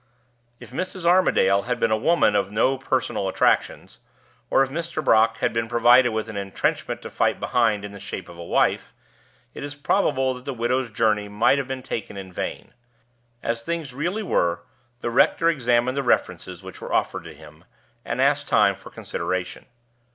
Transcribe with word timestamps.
If 0.59 0.71
Mrs. 0.71 1.05
Armadale 1.05 1.61
had 1.67 1.79
been 1.79 1.91
a 1.91 1.95
woman 1.95 2.35
of 2.35 2.49
no 2.51 2.75
personal 2.75 3.27
attractions, 3.29 3.99
or 4.49 4.63
if 4.63 4.71
Mr. 4.71 5.03
Brock 5.05 5.37
had 5.37 5.53
been 5.53 5.67
provided 5.67 6.09
with 6.09 6.27
an 6.27 6.35
intrenchment 6.37 7.03
to 7.03 7.11
fight 7.11 7.39
behind 7.39 7.85
in 7.85 7.91
the 7.91 7.99
shape 7.99 8.27
of 8.27 8.35
a 8.35 8.43
wife, 8.43 8.95
it 9.53 9.63
is 9.63 9.75
probable 9.75 10.33
that 10.33 10.45
the 10.45 10.55
widow's 10.55 10.89
journey 10.89 11.29
might 11.29 11.59
have 11.59 11.67
been 11.67 11.83
taken 11.83 12.17
in 12.17 12.33
vain. 12.33 12.73
As 13.43 13.61
things 13.61 13.93
really 13.93 14.23
were, 14.23 14.61
the 15.01 15.11
rector 15.11 15.49
examined 15.49 15.95
the 15.95 16.01
references 16.01 16.63
which 16.63 16.81
were 16.81 16.91
offered 16.91 17.23
to 17.25 17.35
him, 17.35 17.63
and 18.03 18.19
asked 18.19 18.47
time 18.47 18.73
for 18.73 18.89
consideration. 18.89 19.67